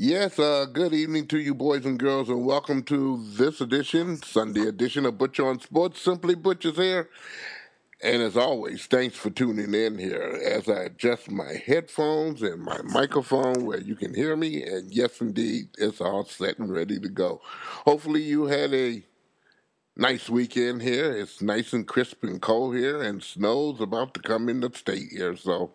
[0.00, 4.68] Yes, uh, good evening to you, boys and girls, and welcome to this edition, Sunday
[4.68, 6.00] edition of Butcher on Sports.
[6.00, 7.10] Simply Butcher's here.
[8.00, 12.80] And as always, thanks for tuning in here as I adjust my headphones and my
[12.82, 14.62] microphone where you can hear me.
[14.62, 17.40] And yes, indeed, it's all set and ready to go.
[17.84, 19.02] Hopefully, you had a
[19.96, 21.10] nice weekend here.
[21.10, 25.08] It's nice and crisp and cold here, and snow's about to come in the state
[25.10, 25.36] here.
[25.36, 25.72] So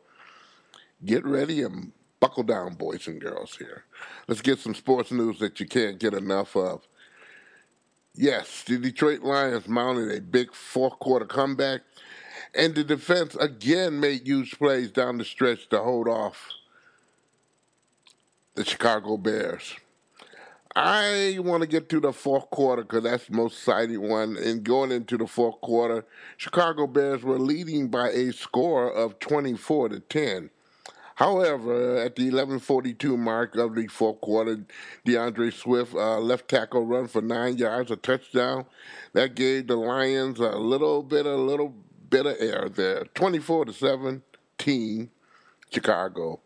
[1.03, 1.91] get ready and
[2.23, 3.83] buckle down, boys and girls, here.
[4.29, 6.87] Let's get some sports news that you can't get enough of.
[8.15, 11.81] Yes, the Detroit Lions mounted a big fourth quarter comeback,
[12.55, 16.47] and the defense again made huge plays down the stretch to hold off
[18.55, 19.75] the Chicago Bears.
[20.77, 24.37] I want to get to the fourth quarter because that's the most exciting one.
[24.37, 26.05] And going into the fourth quarter,
[26.37, 30.49] Chicago Bears were leading by a score of 24 to 10.
[31.15, 34.65] However, at the 11:42 mark of the fourth quarter,
[35.05, 38.65] DeAndre Swift uh, left tackle run for nine yards, a touchdown.
[39.13, 41.75] That gave the Lions a little bit, a little
[42.09, 43.05] bit of air there.
[43.13, 45.09] 24 to 17,
[45.71, 46.39] Chicago.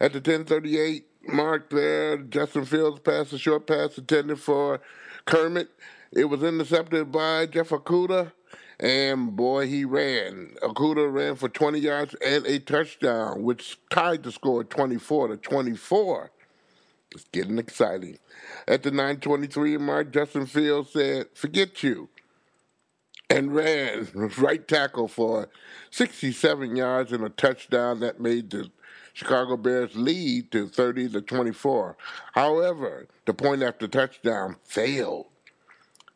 [0.00, 4.80] At the 10:38 mark, there, Justin Fields passed a short pass intended for
[5.26, 5.68] Kmet.
[6.12, 8.32] It was intercepted by Jeff Okudah
[8.80, 10.54] and boy, he ran.
[10.62, 16.30] Okudah ran for 20 yards and a touchdown, which tied the score 24 to 24.
[17.12, 18.18] It's getting exciting.
[18.66, 22.08] At the 923 mark, Justin Fields said, Forget you.
[23.28, 25.50] And ran right tackle for
[25.90, 28.70] 67 yards and a touchdown that made the
[29.12, 31.96] Chicago Bears lead to 30 to 24.
[32.32, 35.26] However, the point after touchdown failed.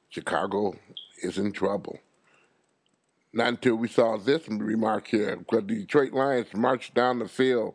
[0.09, 0.77] Chicago
[1.23, 1.99] is in trouble.
[3.35, 7.75] Not until we saw this remark here, because the Detroit Lions marched down the field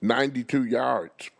[0.00, 1.30] 92 yards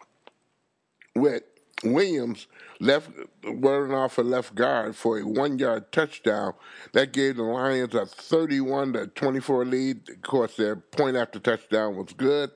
[1.14, 1.42] with
[1.82, 2.46] Williams
[2.80, 3.10] left
[3.44, 6.52] running off a left guard for a one yard touchdown.
[6.92, 10.08] That gave the Lions a 31 to 24 lead.
[10.10, 12.50] Of course, their point after touchdown was good.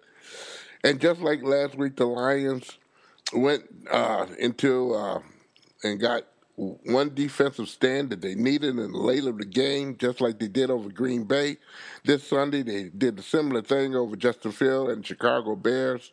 [0.84, 2.78] And just like last week, the Lions
[3.32, 5.20] went uh, into uh,
[5.82, 6.24] and got
[6.56, 10.48] one defensive stand that they needed in the late of the game, just like they
[10.48, 11.56] did over Green Bay.
[12.04, 16.12] This Sunday, they did a similar thing over Justin Field and Chicago Bears.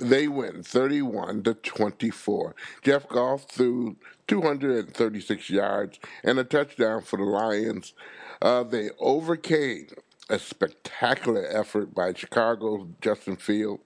[0.00, 2.54] They win 31 to 24.
[2.82, 3.96] Jeff Goff threw
[4.28, 7.92] 236 yards and a touchdown for the Lions.
[8.40, 9.88] Uh, they overcame
[10.30, 13.80] a spectacular effort by Chicago's Justin Field,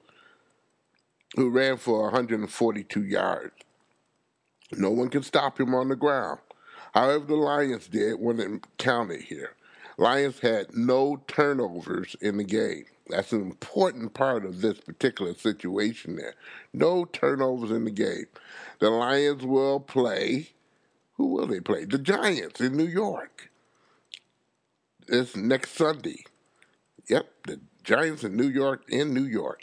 [1.35, 3.53] who ran for 142 yards.
[4.73, 6.41] No one can stop him on the ground.
[6.95, 9.55] However, the Lions did when it counted here.
[9.99, 12.85] Lions had no turnovers in the game.
[13.09, 16.35] That's an important part of this particular situation there.
[16.73, 18.27] No turnovers in the game.
[18.81, 20.51] The Lions will play.
[21.15, 21.85] Who will they play?
[21.85, 23.51] The Giants in New York.
[25.07, 26.25] This next Sunday.
[27.09, 29.63] Yep, the Giants in New York in New York.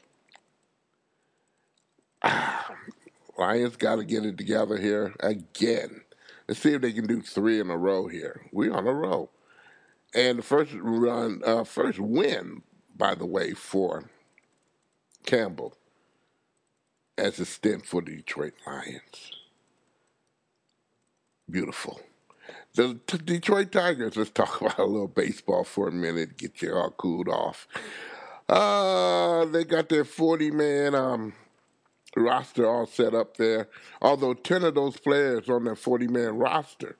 [2.23, 2.71] Ah,
[3.37, 6.01] Lions got to get it together here again.
[6.47, 8.45] Let's see if they can do three in a row here.
[8.51, 9.29] We're on a row.
[10.13, 12.61] And the first run, uh, first win,
[12.95, 14.09] by the way, for
[15.25, 15.75] Campbell
[17.17, 19.31] as a stint for the Detroit Lions.
[21.49, 22.01] Beautiful.
[22.75, 26.73] The t- Detroit Tigers, let's talk about a little baseball for a minute, get you
[26.73, 27.67] all cooled off.
[28.49, 31.33] Uh, they got their 40 man um,
[32.15, 33.67] roster all set up there.
[34.01, 36.97] Although 10 of those players on that 40 man roster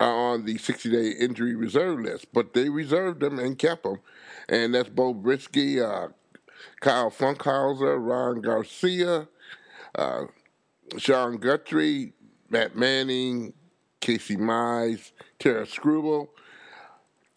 [0.00, 4.00] are on the 60 day injury reserve list, but they reserved them and kept them.
[4.48, 6.08] And that's Beau Brieske, uh,
[6.80, 9.28] Kyle Funkhouser, Ron Garcia,
[9.94, 10.24] uh,
[10.98, 12.12] Sean Guthrie,
[12.50, 13.54] Matt Manning,
[14.00, 16.28] Casey Mize, Tarik Skubal,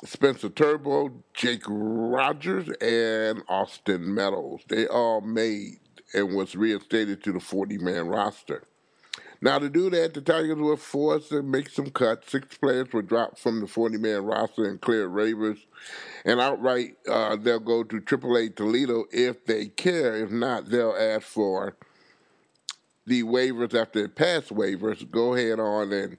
[0.03, 4.61] Spencer Turnbull, Jake Rogers, and Austin Meadows.
[4.67, 5.79] They all made
[6.15, 8.63] and was reinstated to the 40 man roster.
[9.41, 12.31] Now, to do that, the Tigers were forced to make some cuts.
[12.31, 15.59] Six players were dropped from the 40 man roster and cleared waivers.
[16.23, 20.15] And outright, uh, they'll go to AAA Toledo if they care.
[20.15, 21.75] If not, they'll ask for
[23.05, 25.09] the waivers after they pass waivers.
[25.11, 26.17] Go ahead on and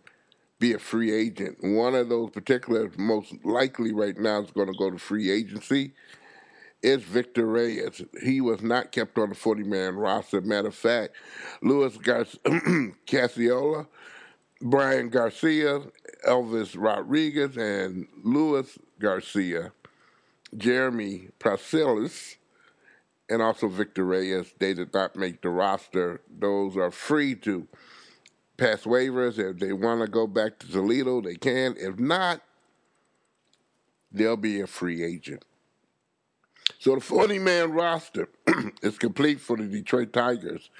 [0.58, 1.58] be a free agent.
[1.62, 5.94] One of those particular, most likely right now, is going to go to free agency
[6.86, 8.00] is Victor Reyes.
[8.22, 10.40] He was not kept on the 40 man roster.
[10.40, 11.16] Matter of fact,
[11.60, 12.24] Luis Gar-
[13.06, 13.88] Cassiola,
[14.62, 15.80] Bryan Garcia,
[16.24, 19.72] Elvis Rodriguez, and Luis Garcia,
[20.56, 22.36] Jeremy Pracelis,
[23.28, 24.54] and also Victor Reyes.
[24.60, 26.20] They did not make the roster.
[26.38, 27.66] Those are free to
[28.58, 29.40] pass waivers.
[29.40, 31.74] If they want to go back to Toledo, they can.
[31.76, 32.42] If not,
[34.12, 35.44] they'll be a free agent.
[36.78, 38.28] So the 40 man roster
[38.82, 40.70] is complete for the Detroit Tigers.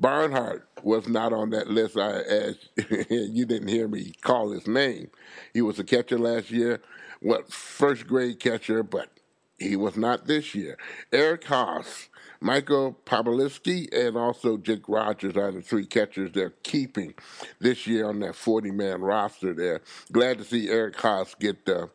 [0.00, 1.96] Barnhart was not on that list.
[1.96, 2.56] I, as
[3.10, 5.10] you didn't hear me call his name.
[5.52, 6.80] He was a catcher last year,
[7.20, 9.10] what first grade catcher, but
[9.58, 10.78] he was not this year.
[11.12, 12.08] Eric Haase,
[12.40, 17.14] Michael Papierski, and also Jake Rogers are the three catchers they're keeping
[17.58, 19.80] this year on that 40 man roster there.
[20.12, 21.90] Glad to see Eric Haase get the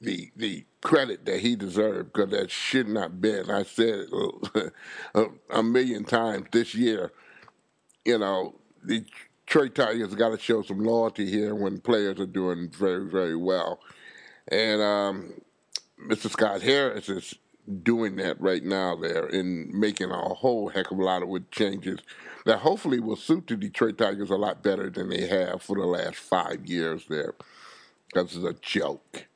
[0.00, 3.50] the the credit that he deserved because that should not been.
[3.50, 4.72] I said it
[5.14, 7.12] a, a million times this year.
[8.04, 9.04] You know, the
[9.46, 13.80] Detroit Tigers got to show some loyalty here when players are doing very very well,
[14.48, 15.32] and um,
[16.06, 16.30] Mr.
[16.30, 17.34] Scott Harris is
[17.82, 21.98] doing that right now there and making a whole heck of a lot of changes
[22.46, 25.84] that hopefully will suit the Detroit Tigers a lot better than they have for the
[25.84, 27.34] last five years there.
[28.06, 29.26] Because it's a joke.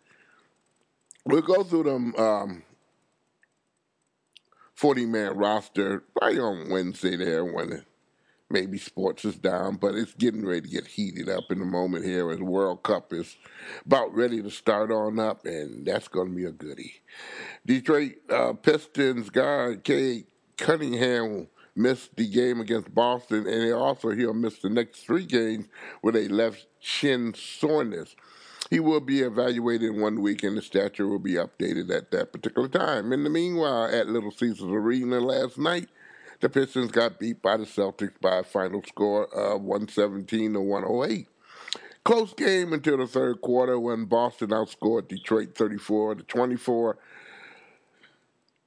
[1.25, 2.63] We'll go through them um,
[4.75, 7.85] 40 man roster probably on Wednesday there when
[8.51, 12.05] maybe sports is down, but it's getting ready to get heated up in the moment
[12.05, 13.37] here as World Cup is
[13.87, 17.01] about ready to start on up, and that's going to be a goodie.
[17.65, 20.27] Detroit uh, Pistons guy Cade
[20.59, 25.67] Cunningham missed the game against Boston, and also he'll miss the next three games
[26.03, 28.15] with a left shin soreness.
[28.73, 32.33] He will be evaluated in one week, and the stature will be updated at that
[32.33, 33.13] particular time.
[33.13, 35.91] In the meanwhile, at Little Caesars Arena last night,
[36.41, 41.29] the Pistons got beat by the Celtics by a final score of 117 to 108.
[42.03, 46.97] Close game until the third quarter when Boston outscored Detroit 34 to 24.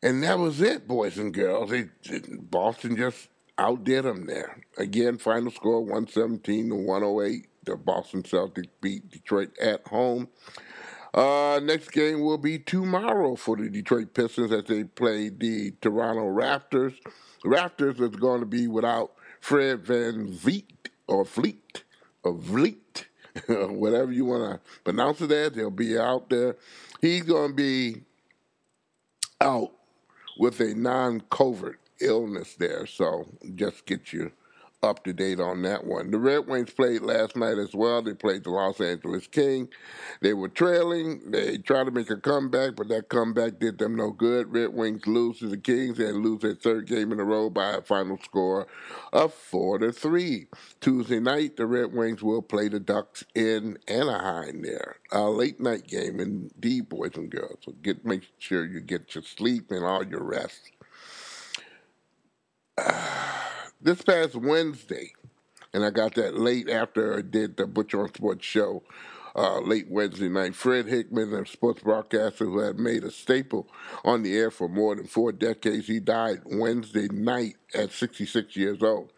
[0.03, 1.71] And that was it, boys and girls.
[1.71, 4.61] It, Boston just outdid them there.
[4.77, 10.29] Again, final score 117 to 108 the Boston Celtics beat Detroit at home.
[11.13, 16.25] Uh, next game will be tomorrow for the Detroit Pistons as they play the Toronto
[16.25, 16.95] Raptors.
[17.45, 21.83] Raptors is going to be without Fred VanVleet or Fleet
[22.23, 23.05] or Vleet,
[23.47, 25.55] whatever you want to pronounce it as.
[25.55, 26.57] He'll be out there.
[26.99, 28.01] He's going to be
[29.39, 29.71] out
[30.37, 32.85] with a non-COVID illness there.
[32.87, 33.25] So
[33.55, 34.31] just get you
[34.85, 36.11] up to date on that one.
[36.11, 38.01] The Red Wings played last night as well.
[38.01, 39.67] They played the Los Angeles King.
[40.21, 41.31] They were trailing.
[41.31, 44.53] They tried to make a comeback, but that comeback did them no good.
[44.53, 47.73] Red Wings lose to the Kings and lose their third game in a row by
[47.73, 48.67] a final score
[49.11, 50.47] of four to three.
[50.79, 54.61] Tuesday night, the Red Wings will play the Ducks in Anaheim.
[54.61, 57.59] There, a late night game indeed, boys and girls.
[57.65, 60.71] So get make sure you get your sleep and all your rest.
[63.85, 65.13] this past Wednesday,
[65.71, 68.81] and I got that late after I did the Butcher on Sports show,
[69.35, 70.55] uh, late Wednesday night.
[70.55, 73.67] Fred Hickman, a sports broadcaster who had made a staple
[74.03, 78.81] on the air for more than four decades, he died Wednesday night at 66 years
[78.81, 79.11] old.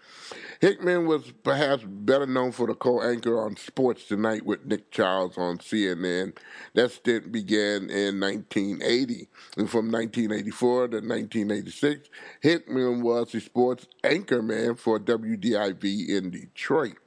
[0.60, 5.60] Hickman was perhaps better known for the co-anchor on Sports Tonight with Nick Charles on
[5.60, 6.36] CNN.
[6.74, 9.28] That stint began in 1980.
[9.58, 12.10] And from 1984 to 1986,
[12.42, 16.98] Hickman was the sports anchor man for WDIV in Detroit.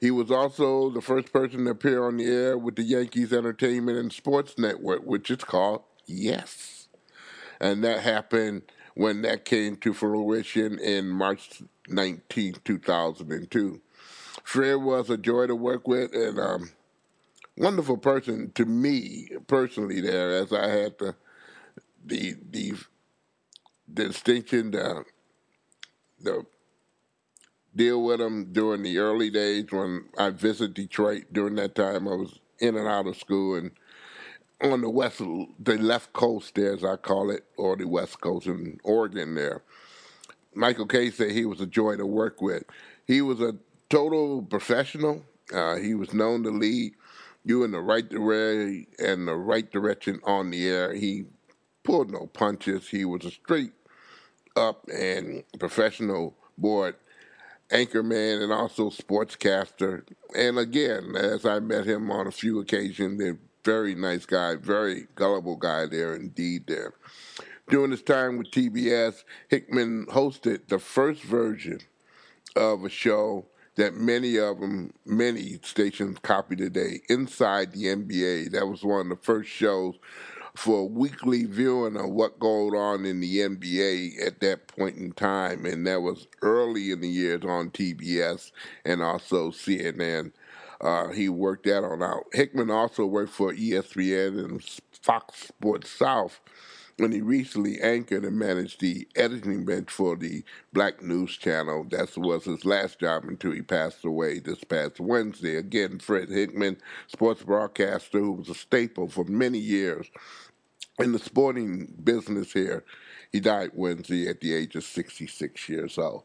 [0.00, 3.98] He was also the first person to appear on the air with the Yankees Entertainment
[3.98, 6.88] and Sports Network, which is called Yes.
[7.60, 8.62] And that happened
[8.94, 13.80] when that came to fruition in March 19, 2002.
[14.42, 16.70] Fred was a joy to work with and um,
[17.56, 21.14] wonderful person to me personally there as I had the
[22.04, 22.72] the the,
[23.92, 25.04] distinction the
[26.20, 26.46] the
[27.74, 32.14] deal with him during the early days when I visited Detroit during that time I
[32.14, 33.70] was in and out of school and
[34.60, 38.46] on the west the left coast there as I call it or the west coast
[38.46, 39.62] in Oregon there
[40.54, 42.64] Michael K said he was a joy to work with.
[43.06, 43.56] He was a
[43.88, 45.24] total professional.
[45.52, 46.94] Uh, he was known to lead
[47.44, 50.94] you in the right way and the right direction on the air.
[50.94, 51.24] He
[51.84, 52.88] pulled no punches.
[52.88, 53.72] He was a straight
[54.56, 56.96] up and professional board
[57.72, 60.02] anchorman and also sportscaster.
[60.36, 65.06] And again, as I met him on a few occasions, a very nice guy, very
[65.14, 66.94] gullible guy there indeed there.
[67.68, 71.80] During his time with TBS, Hickman hosted the first version
[72.56, 73.46] of a show
[73.76, 78.50] that many of them, many stations copy today, Inside the NBA.
[78.52, 79.94] That was one of the first shows
[80.60, 85.64] for weekly viewing of what goes on in the NBA at that point in time,
[85.64, 88.52] and that was early in the years on TBS
[88.84, 90.32] and also CNN.
[90.82, 92.24] Uh, he worked that on out.
[92.34, 94.62] Hickman also worked for ESPN and
[94.92, 96.40] Fox Sports South
[97.00, 101.86] when he recently anchored and managed the editing bench for the Black News Channel.
[101.88, 105.56] That was his last job until he passed away this past Wednesday.
[105.56, 106.76] Again, Fred Hickman,
[107.06, 110.10] sports broadcaster who was a staple for many years
[111.00, 112.84] in the sporting business here.
[113.32, 116.24] He died Wednesday at the age of 66 years old.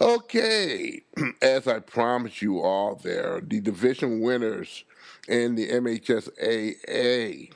[0.00, 1.02] Okay,
[1.42, 4.84] as I promised you all there, the division winners
[5.28, 7.52] in the MHSAA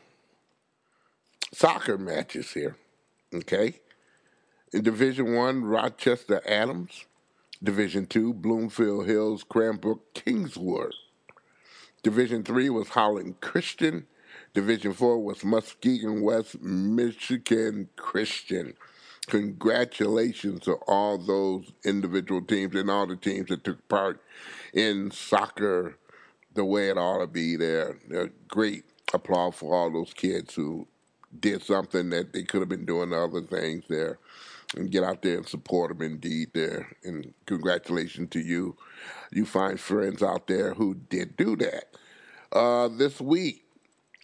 [1.53, 2.77] soccer matches here.
[3.35, 3.81] Okay,
[4.73, 7.07] in Division One, Rochester Adams.
[7.63, 10.95] Division Two, Bloomfield Hills, Cranbrook, Kingswood.
[12.03, 14.07] Division Three was Holland Christian.
[14.59, 18.75] Division Four was Muskegon West Michigan Christian.
[19.29, 24.21] Congratulations to all those individual teams and all the teams that took part
[24.75, 25.97] in soccer
[26.55, 28.01] the way it ought to be there.
[28.49, 28.83] Great
[29.15, 30.89] applause for all those kids who
[31.39, 34.19] did something that they could have been doing other things there.
[34.77, 36.97] And get out there and support them indeed there.
[37.05, 38.77] And congratulations to you.
[39.31, 41.85] You find friends out there who did do that.
[42.51, 43.63] Uh, this week,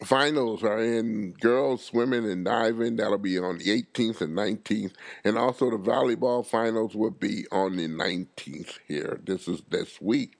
[0.05, 2.97] finals are in girls swimming and diving.
[2.97, 4.93] That'll be on the 18th and 19th.
[5.25, 9.21] And also the volleyball finals will be on the 19th here.
[9.25, 10.35] This is this week.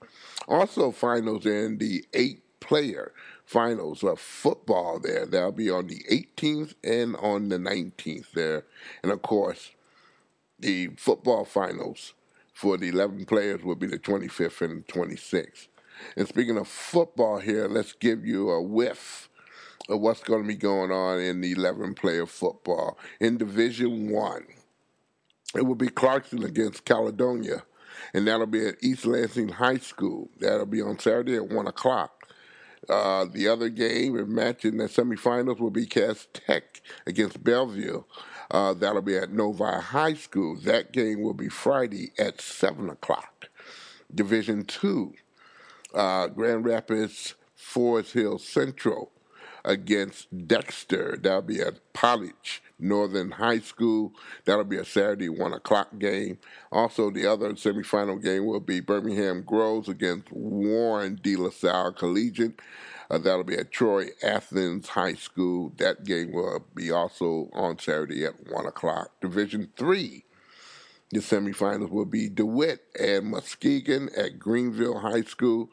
[0.47, 3.11] Also, finals in the eight player
[3.45, 5.25] finals of football there.
[5.25, 8.65] That'll be on the 18th and on the 19th there.
[9.03, 9.71] And of course,
[10.59, 12.13] the football finals
[12.53, 15.67] for the 11 players will be the 25th and 26th.
[16.17, 19.29] And speaking of football here, let's give you a whiff
[19.89, 22.97] of what's going to be going on in the 11 player football.
[23.19, 24.45] In Division 1,
[25.55, 27.63] it will be Clarkston against Caledonia,
[28.13, 30.29] and that'll be at East Lansing High School.
[30.39, 32.11] That'll be on Saturday at 1 o'clock.
[32.89, 38.07] Uh, the other game and match in the semifinals will be Cass Tech against Belleville.
[38.51, 40.55] Uh, that'll be at Novi High School.
[40.55, 43.49] That game will be Friday at 7 o'clock.
[44.13, 45.13] Division 2,
[45.95, 49.11] uh, Grand Rapids Forest Hill Central
[49.65, 51.17] against Dexter.
[51.21, 54.13] That'll be at Polich Northern High School.
[54.45, 56.37] That'll be a Saturday one o'clock game.
[56.71, 62.59] Also, the other semifinal game will be Birmingham Groves against Warren De La Salle Collegiate.
[63.09, 65.73] Uh, that'll be at Troy Athens High School.
[65.77, 69.11] That game will be also on Saturday at one o'clock.
[69.21, 70.23] Division three.
[71.11, 75.69] The semifinals will be DeWitt and Muskegon at Greenville High School.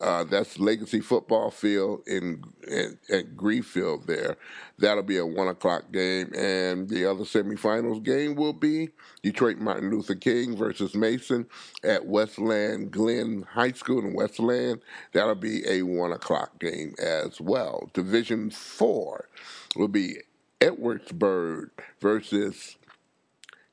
[0.00, 4.36] Uh, that's Legacy Football Field in, in at Greenville there.
[4.78, 8.90] That'll be a one o'clock game, and the other semifinals game will be
[9.22, 11.46] Detroit Martin Luther King versus Mason
[11.84, 14.80] at Westland Glen High School in Westland.
[15.12, 17.88] That'll be a one o'clock game as well.
[17.94, 19.28] Division four
[19.76, 20.16] will be
[20.60, 21.70] Edwardsburg
[22.00, 22.76] versus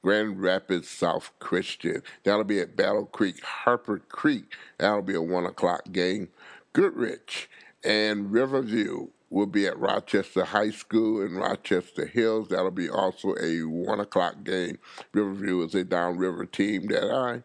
[0.01, 2.01] Grand Rapids South Christian.
[2.23, 4.45] That'll be at Battle Creek, Harper Creek.
[4.77, 6.29] That'll be a one o'clock game.
[6.73, 7.49] Goodrich
[7.83, 12.49] and Riverview will be at Rochester High School in Rochester Hills.
[12.49, 14.77] That'll be also a one o'clock game.
[15.13, 17.43] Riverview is a downriver team that I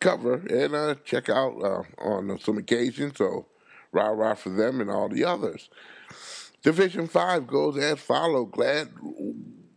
[0.00, 3.18] cover and uh, check out uh, on some occasions.
[3.18, 3.46] So
[3.92, 5.70] rah rah for them and all the others.
[6.62, 8.44] Division five goes as follow.
[8.44, 8.88] Glad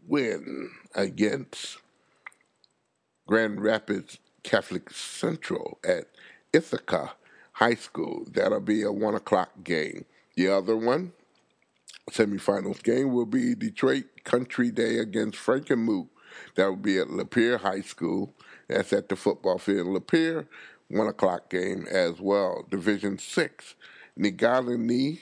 [0.07, 1.77] win against
[3.27, 6.05] Grand Rapids Catholic Central at
[6.53, 7.13] Ithaca
[7.53, 8.25] High School.
[8.31, 10.05] That'll be a one o'clock game.
[10.35, 11.13] The other one,
[12.11, 16.09] semifinals game, will be Detroit Country Day against Frankenmuth.
[16.55, 18.33] That will be at Lapeer High School.
[18.67, 20.47] That's at the football field Lapeer.
[20.89, 22.65] One o'clock game as well.
[22.69, 23.73] Division six,
[24.19, 25.21] Negaunee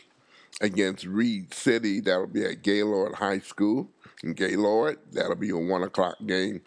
[0.60, 2.02] against Reed City.
[2.02, 3.90] That'll be at Gaylord High School
[4.24, 5.00] in Gaylord.
[5.12, 6.62] That'll be a one o'clock game.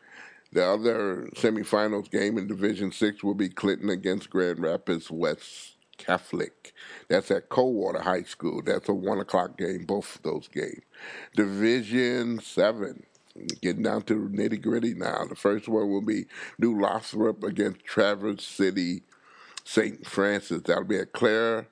[0.52, 6.72] The other semifinals game in Division Six will be Clinton against Grand Rapids West Catholic.
[7.08, 8.62] That's at Coldwater High School.
[8.64, 10.82] That's a one o'clock game, both of those games.
[11.34, 13.04] Division Seven.
[13.60, 15.26] Getting down to nitty gritty now.
[15.28, 16.24] The first one will be
[16.58, 19.02] New Lothrop against Traverse City
[19.62, 20.06] St.
[20.06, 20.62] Francis.
[20.62, 21.68] That'll be at Clare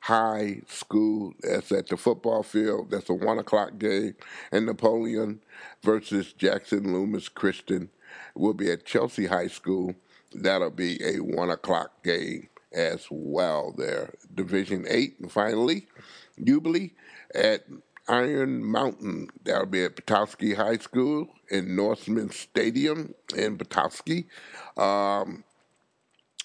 [0.00, 1.34] High School.
[1.42, 2.90] That's at the football field.
[2.90, 4.16] That's a one o'clock game.
[4.50, 5.42] And Napoleon
[5.82, 7.88] versus Jackson Lumen Christi
[8.38, 9.94] will be at Chelsea High School.
[10.32, 14.14] That'll be a one o'clock game as well there.
[14.34, 15.86] Division 8, and finally,
[16.42, 16.92] Jubilee
[17.34, 17.64] at
[18.08, 19.28] Iron Mountain.
[19.44, 24.26] That'll be at Petoskey High School in Norseman Stadium in Petoskey.
[24.76, 25.44] Um,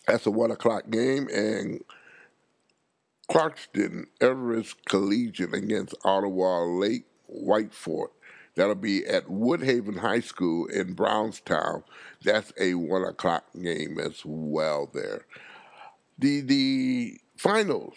[0.08, 1.84] that's a one o'clock game, and
[3.30, 8.10] Clarkston Everest Collegiate against Ottawa Lake Whiteford.
[8.62, 11.84] That'll be at Woodhaven High School in Brownstown.
[12.24, 14.88] That's a one o'clock game as well.
[14.94, 15.26] There,
[16.20, 17.96] the the finals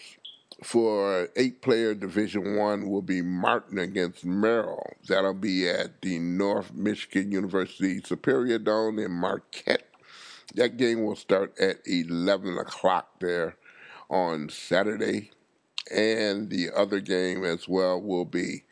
[0.62, 4.94] for eight player Division One will be Martin against Merrill.
[5.06, 9.86] That'll be at the North Michigan University Superior Dome in Marquette.
[10.54, 13.58] That game will start at eleven o'clock there
[14.08, 15.30] on Saturday,
[15.94, 18.64] and the other game as well will be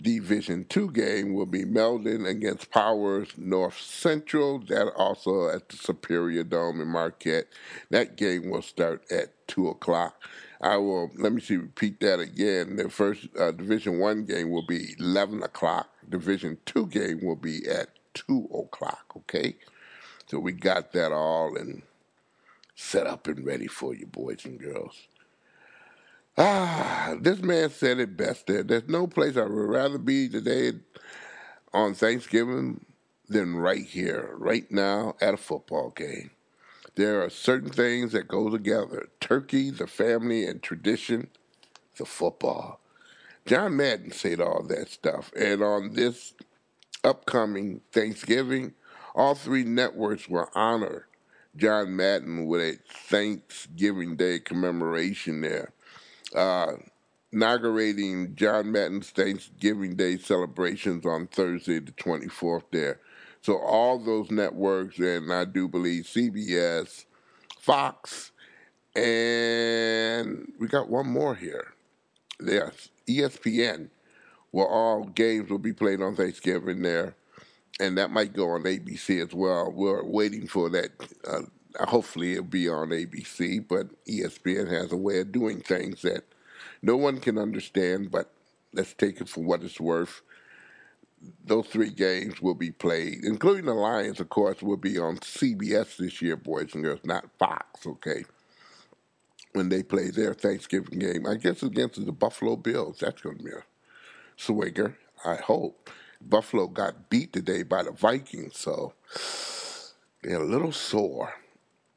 [0.00, 4.58] Division Two game will be Mendon against Powers North Central.
[4.58, 7.48] That also at the Superior Dome in Marquette.
[7.90, 10.22] That game will start at two o'clock.
[10.60, 12.76] I will let me see repeat that again.
[12.76, 15.88] The first uh, Division One game will be eleven o'clock.
[16.08, 19.12] Division Two game will be at two o'clock.
[19.16, 19.56] Okay,
[20.26, 21.82] so we got that all and
[22.74, 25.08] set up and ready for you, boys and girls.
[26.38, 28.62] Ah, this man said it best there.
[28.62, 30.72] There's no place I would rather be today
[31.72, 32.84] on Thanksgiving
[33.26, 36.30] than right here, right now at a football game.
[36.94, 41.28] There are certain things that go together turkey, the family, and tradition,
[41.96, 42.80] the football.
[43.46, 45.32] John Madden said all that stuff.
[45.34, 46.34] And on this
[47.02, 48.74] upcoming Thanksgiving,
[49.14, 51.06] all three networks will honor
[51.56, 52.78] John Madden with a
[53.08, 55.72] Thanksgiving Day commemoration there
[56.34, 56.72] uh,
[57.32, 63.00] inaugurating John Madden's Thanksgiving Day celebrations on Thursday, the 24th, there.
[63.42, 67.04] So, all those networks, and I do believe CBS,
[67.60, 68.32] Fox,
[68.96, 71.74] and we got one more here.
[72.42, 73.90] Yes, ESPN,
[74.50, 77.14] where all games will be played on Thanksgiving there.
[77.78, 79.70] And that might go on ABC as well.
[79.70, 80.90] We're waiting for that
[81.28, 81.42] uh,
[81.78, 86.24] hopefully it'll be on ABC, but ESPN has a way of doing things that
[86.82, 88.32] no one can understand, but
[88.72, 90.22] let's take it for what it's worth.
[91.44, 95.96] Those three games will be played, including the Lions, of course, will be on CBS
[95.96, 98.24] this year, boys and girls, not Fox, okay?
[99.52, 102.98] When they play their Thanksgiving game, I guess against the Buffalo Bills.
[103.00, 103.64] That's going to be a
[104.36, 105.90] swinger, I hope.
[106.20, 108.92] Buffalo got beat today by the Vikings, so
[110.22, 111.34] they're a little sore.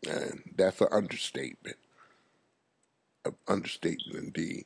[0.07, 1.77] And that's an understatement.
[3.25, 4.65] An understatement indeed.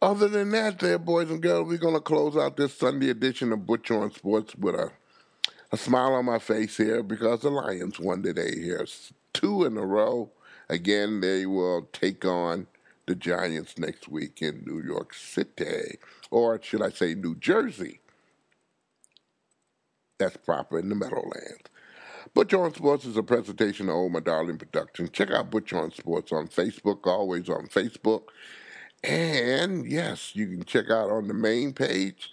[0.00, 3.52] Other than that, there, boys and girls, we're going to close out this Sunday edition
[3.52, 4.90] of Butcher on Sports with a,
[5.70, 8.84] a smile on my face here because the Lions won today here.
[9.32, 10.30] Two in a row.
[10.68, 12.66] Again, they will take on
[13.06, 15.98] the Giants next week in New York City,
[16.30, 18.00] or should I say New Jersey?
[20.18, 21.68] That's proper in the Meadowlands.
[22.34, 25.10] Butcher on Sports is a presentation of Old My Darling Productions.
[25.10, 28.22] Check out Butch on Sports on Facebook, always on Facebook.
[29.04, 32.30] And yes, you can check out on the main page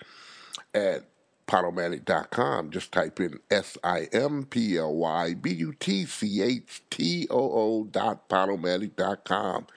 [0.74, 1.04] at
[1.48, 2.70] Podomatic.com.
[2.70, 7.28] Just type in S I M P L Y B U T C H T
[7.30, 9.68] O O dot Podomatic.com.